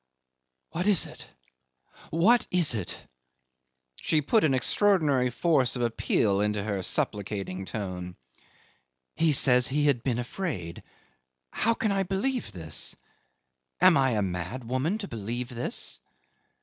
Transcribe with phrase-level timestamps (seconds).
[0.71, 1.29] '"What is it?
[2.09, 3.05] What is it?"
[3.97, 8.15] She put an extraordinary force of appeal into her supplicating tone.
[9.15, 10.81] "He says he had been afraid.
[11.53, 12.95] How can I believe this?
[13.79, 16.01] Am I a mad woman to believe this?